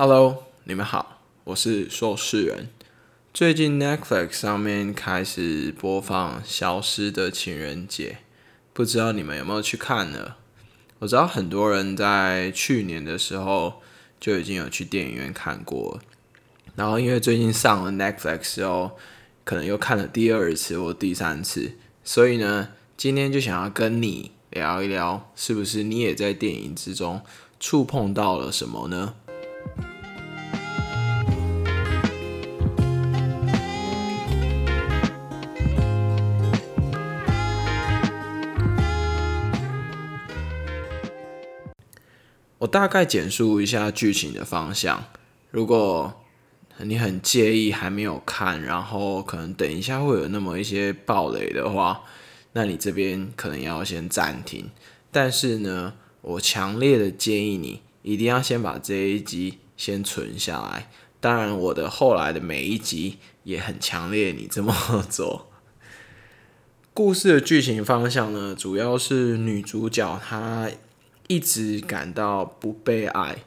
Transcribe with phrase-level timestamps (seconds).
[0.00, 2.68] Hello，你们好，我是说事人。
[3.34, 8.10] 最近 Netflix 上面开始播放《消失的情人节》，
[8.72, 10.36] 不知道你们有没有去看呢？
[11.00, 13.82] 我知道很多人在去年的时候
[14.20, 15.98] 就已经有去电影院看过，
[16.76, 18.92] 然后因为最近上了 Netflix 之后，
[19.42, 21.72] 可能又看了第二次或第三次，
[22.04, 27.20] 所以呢，今天就想要跟你聊一聊，是不是你也在电影之中
[27.58, 29.16] 触碰到了什么呢？
[42.58, 45.04] 我大概简述一下剧情的方向。
[45.50, 46.24] 如果
[46.78, 52.02] 你很介意还没有看，然后可能等一下会有那么一些暴雷的话，
[52.52, 54.70] 那你这边可能要先暂停。
[55.10, 60.90] 但是呢，我强烈的建议你一定要先把这一集先存下来。
[61.20, 64.74] 当然，我的后来的每一集也很强烈你这么
[65.08, 65.48] 做。
[66.92, 70.68] 故事的剧情方向呢，主要是女主角她。
[71.28, 73.44] 一直感到不被爱，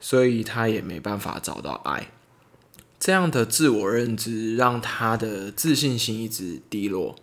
[0.00, 2.10] 所以他也没办法找到爱。
[2.98, 7.14] 这样的自我认知让他的自信心一直低落。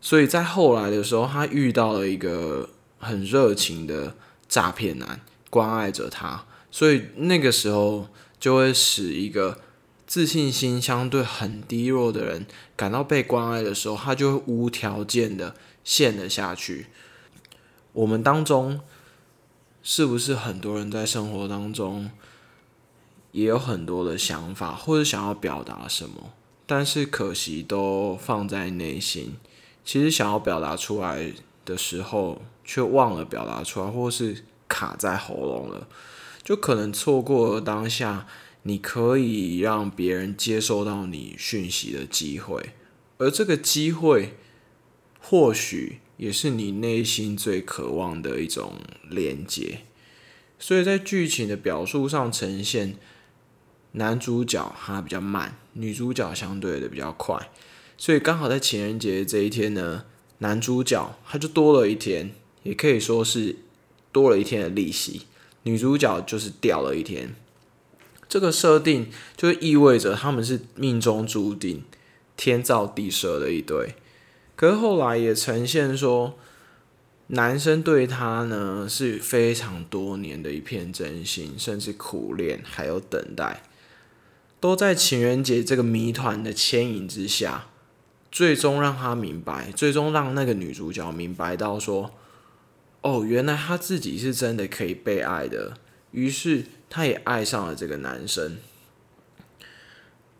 [0.00, 4.14] 所以在后来的时候，他遇到了一个很热情的
[4.48, 5.20] 诈骗男，
[5.50, 6.44] 关爱着他。
[6.70, 9.60] 所以那个时候就会使一个
[10.06, 16.86] 自信心相对很低落的人感到被关爱的时候，他就会无条件的陷了下去。
[17.92, 18.80] 我们当中。
[19.82, 22.10] 是不是很多人在生活当中
[23.32, 26.32] 也有很多的想法，或者想要表达什么，
[26.66, 29.36] 但是可惜都放在内心。
[29.84, 31.32] 其实想要表达出来
[31.64, 35.88] 的时候，却忘了表达出来，或是卡在喉咙了，
[36.44, 38.28] 就可能错过了当下
[38.62, 42.74] 你可以让别人接收到你讯息的机会，
[43.18, 44.36] 而这个机会
[45.20, 45.98] 或许。
[46.22, 48.74] 也是你内心最渴望的一种
[49.10, 49.80] 连接，
[50.56, 52.94] 所以在剧情的表述上呈现，
[53.90, 57.50] 男主角他比较慢，女主角相对的比较快，
[57.98, 60.04] 所以刚好在情人节这一天呢，
[60.38, 63.56] 男主角他就多了一天，也可以说是
[64.12, 65.22] 多了一天的利息，
[65.64, 67.34] 女主角就是掉了一天，
[68.28, 71.82] 这个设定就意味着他们是命中注定、
[72.36, 73.96] 天造地设的一对。
[74.54, 76.38] 可是后来也呈现说，
[77.28, 83.62] 男生对他呢是非常多年的一片真心，甚至苦恋，还有等待，
[84.60, 87.66] 都在情人节这个谜团的牵引之下，
[88.30, 92.12] 最终让他明白，最终让那个女主角明白到说，
[93.00, 95.78] 哦，原来她自己是真的可以被爱的，
[96.12, 98.58] 于是她也爱上了这个男生。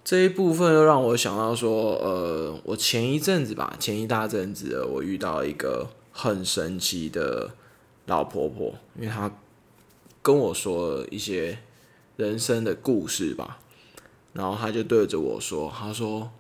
[0.04, 7.54] 这一部分又让我想到说，呃，我前一阵子吧，前一大阵子，我遇到一个很神奇的
[8.06, 9.30] 老婆婆，因为她
[10.20, 11.60] 跟我说了一些
[12.16, 13.60] 人生的故事吧，
[14.32, 16.32] 然后她就对着我说，她说，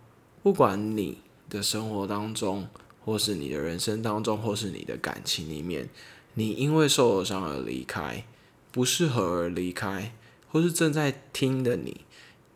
[0.42, 1.18] 不管你
[1.48, 2.66] 的生活当中，
[3.04, 5.88] 或是你的人生当中，或是你的感情里面，
[6.34, 8.24] 你因为受了伤而离开，
[8.72, 10.12] 不适合而离开，
[10.50, 12.00] 或是正在听的你，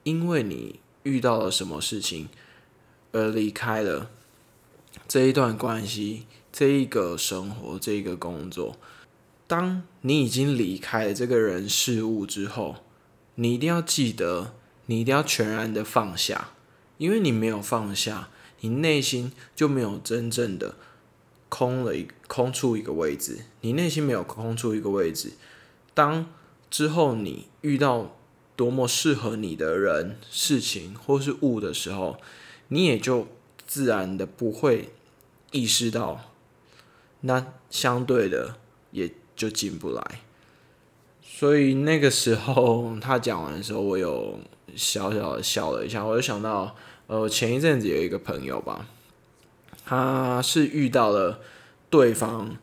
[0.03, 0.81] 因为你。
[1.07, 2.29] 遇到了什么事情
[3.13, 4.11] 而离开了
[5.07, 8.77] 这一段关系、这一个生活、这一个工作？
[9.47, 12.79] 当你已经离开了这个人事物之后，
[13.37, 14.53] 你一定要记得，
[14.87, 16.51] 你一定要全然的放下，
[16.99, 18.29] 因为你没有放下，
[18.63, 20.75] 你内心就没有真正的
[21.49, 23.45] 空了一空出一个位置。
[23.61, 25.35] 你内心没有空出一个位置，
[25.95, 26.27] 当
[26.69, 28.16] 之后你遇到。
[28.57, 32.17] 多么适合你的人、事情或是物的时候，
[32.69, 33.29] 你也就
[33.67, 34.89] 自然的不会
[35.53, 36.33] 意识到，
[37.21, 38.57] 那相对的
[38.91, 40.21] 也就进不来。
[41.23, 44.39] 所以那个时候他讲完的时候，我有
[44.75, 46.03] 小小的笑了一下。
[46.03, 46.75] 我就想到，
[47.09, 48.89] 呃，前一阵子有一个朋友吧，
[49.85, 51.41] 他是遇到了
[51.91, 52.57] 对方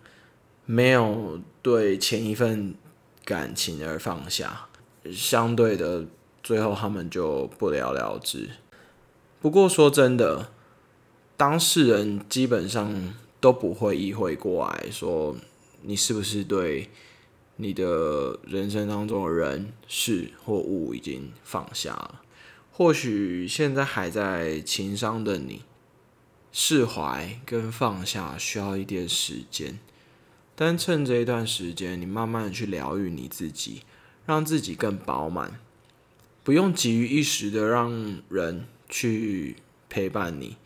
[0.66, 2.74] 没有对前一份
[3.24, 4.70] 感情而放下。
[5.12, 6.06] 相对的，
[6.42, 8.50] 最后他们就不了了之。
[9.42, 10.52] 不过说真的，
[11.36, 15.36] 当事人基本上都不会意会过来，说
[15.82, 16.90] 你是不是对
[17.58, 22.22] 你的人生当中的人事或物已经放下了。
[22.72, 25.64] 或许现在还在情伤的你，
[26.52, 29.78] 释怀跟放下需要一点时间，
[30.56, 33.84] 但趁这一段时间，你慢慢的去疗愈你自己。
[34.26, 35.60] 让自己更饱满，
[36.44, 39.58] 不用急于一时的让人去
[39.90, 40.58] 陪伴你。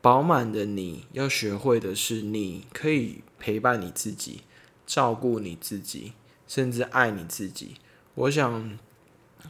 [0.00, 4.42] 饱满的你要学会的是，你可以陪伴你自己，
[4.86, 6.12] 照顾你自己，
[6.46, 7.76] 甚至爱你自己。
[8.14, 8.78] 我想，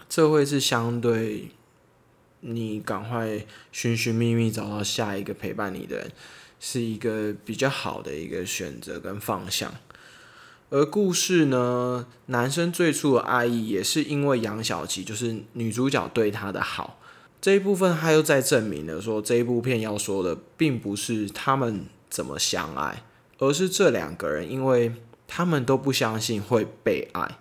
[0.09, 1.49] 这会是相对
[2.41, 6.13] 你赶快寻寻觅觅找到下一个陪伴你的人，
[6.61, 9.75] 是一个比较好的一个选择跟方向。
[10.75, 16.99] 而故事呢，男生最初的爱意也是因为杨小琪，就是女主角对他的好。
[17.41, 23.05] 这一部分他又在证明了说，这一部片要说的并不是他们怎么相爱，
[23.39, 24.93] 而是这两个人，因为
[25.29, 27.39] 他们都不相信会被爱。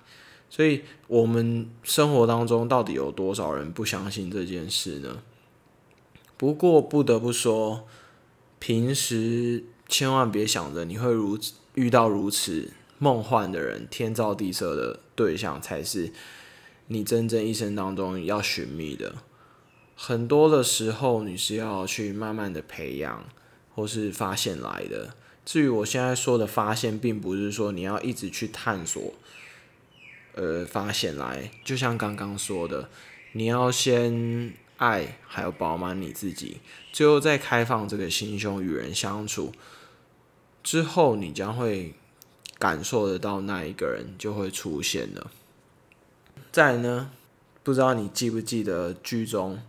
[0.48, 5.24] 所以，我们生活当中到底有多少人不相信这件事呢？
[6.38, 7.88] 不过不得不说，
[8.60, 11.40] 平时千万别想着你会如
[11.74, 12.70] 遇到如此
[13.04, 16.14] 梦幻的人，天造地设的对象才是
[16.88, 19.16] 你真正一生当中要寻觅的。
[19.94, 23.26] 很多的时候，你是要去慢慢的培养，
[23.76, 25.16] 或是发现来的。
[25.44, 29.14] 至于我现在说的发现，并不是说你要一直去探索，
[30.36, 31.52] 呃，发现来。
[31.66, 32.88] 就像刚刚说的，
[33.34, 36.62] 你要先爱，还有饱满你自己，
[36.94, 39.52] 最后再开放这个心胸与人相处，
[40.64, 41.94] 之后你将会
[42.64, 45.30] 感受得到那一个人就会出现了。
[46.50, 47.12] 再呢，
[47.62, 49.60] 不知道你记不记得剧中。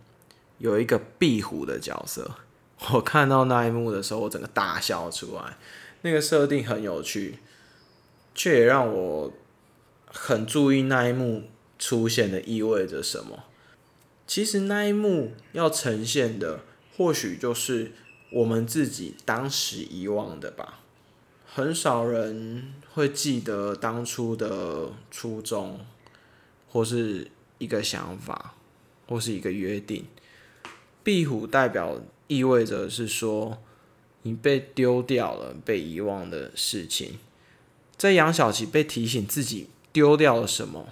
[0.59, 2.37] 有一个壁虎的角色，
[2.93, 5.57] 我看到那一幕的时候，我整个大笑出来。
[6.03, 7.39] 那个设定很有趣，
[8.33, 9.33] 却也让我
[10.05, 13.43] 很注意那一幕出现的意味着什么。
[14.25, 16.61] 其实那一幕要呈现的，
[16.95, 17.91] 或许就是
[18.31, 20.79] 我们自己当时遗忘的吧。
[21.55, 25.79] 很少人会记得当初的初衷，
[26.67, 28.55] 或是一个想法，
[29.07, 30.03] 或是一个约定。
[31.01, 33.63] 壁虎代表意味着是说
[34.23, 37.19] 你被丢掉了、被遗忘的事情。
[37.95, 40.89] 在杨小琪被提醒自己丢掉了什么，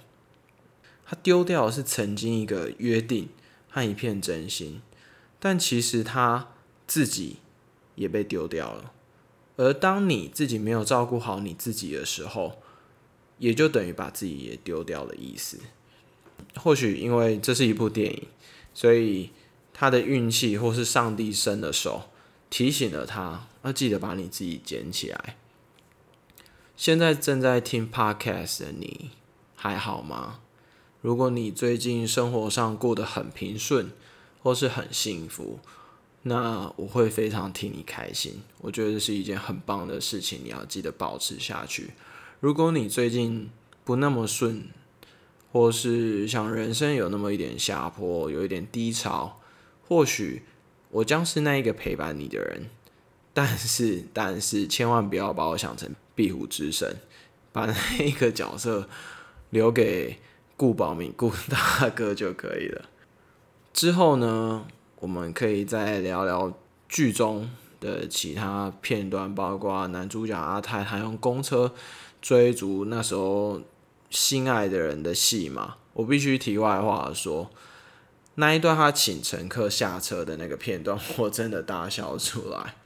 [1.04, 3.28] 他丢掉的是曾经一个约定
[3.68, 4.80] 和一片真心，
[5.38, 6.48] 但其实他
[6.86, 7.36] 自己
[7.96, 8.92] 也被丢掉了。
[9.56, 12.60] 而当你自己没有照顾好你自己的时候，
[13.38, 15.58] 也就等于把自己也丢掉了意思。
[16.56, 18.28] 或许因为这是一部电影，
[18.72, 19.30] 所以。
[19.76, 22.04] 他的运气，或是上帝伸的手
[22.48, 25.36] 提醒了他，要记得把你自己捡起来。
[26.76, 29.10] 现在正在听 podcast 的你
[29.56, 30.38] 还好吗？
[31.00, 33.90] 如果你最近生活上过得很平顺，
[34.44, 35.58] 或是很幸福，
[36.24, 38.42] 那我会非常替你开心。
[38.60, 41.90] 我觉得这是一件很棒的事情，你要记得保持下去。
[42.40, 43.50] 如果你最近
[43.84, 44.68] 不那么顺，
[45.52, 49.40] 或是想人生有那么一点下坡，有一点低潮。
[49.86, 50.42] 或许
[50.90, 52.70] 我将是那一个陪伴你的人，
[53.34, 56.96] 但是但是千万不要把我想成壁虎之神，
[57.52, 58.88] 把那一个角色
[59.50, 60.18] 留给
[60.56, 62.88] 顾宝明顾大哥就可以了。
[63.74, 64.66] 之后呢，
[65.04, 66.50] 我们可以再聊聊
[66.88, 71.74] 剧中的其他片段，包括男主角阿泰他用公车
[72.22, 73.60] 追逐那时候
[74.08, 75.74] 心爱的人的戏嘛。
[75.92, 77.50] 我必须题外话说。
[78.36, 82.76] 那一段他请乘客下车的那个片段，我真的大笑出来。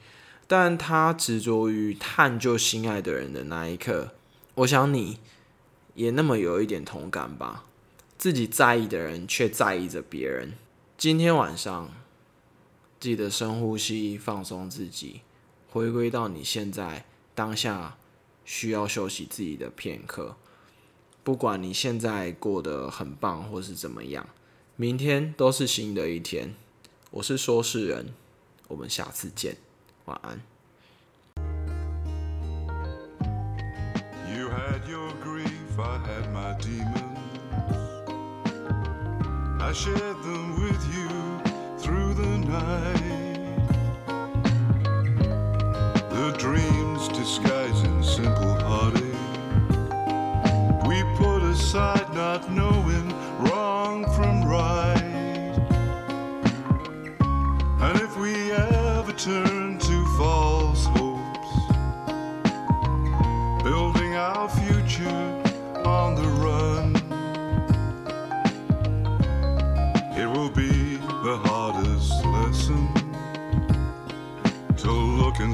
[0.45, 4.09] 但他执着于探究心爱的人的那一刻，
[4.55, 5.19] 我想你
[5.95, 7.63] 也那么有一点同感吧。
[8.17, 10.55] 自己在意的人却在意着别人。
[10.97, 11.89] 今天晚上
[12.99, 15.21] 记得深呼吸，放松自己，
[15.71, 17.95] 回归到你现在当下
[18.43, 20.35] 需要休息自己的片刻。
[21.23, 24.27] 不管你现在过得很棒，或是怎么样。
[24.75, 26.55] 明天都是新的一天，
[27.11, 28.13] 我是说事人，
[28.67, 29.55] 我们下次见，
[30.05, 30.41] 晚安。
[39.61, 41.08] I shared them with you.
[42.49, 42.98] night.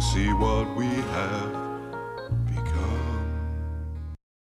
[0.02, 1.65] See what we have